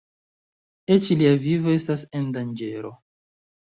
[0.95, 2.99] Eĉ lia vivo estas en danĝero.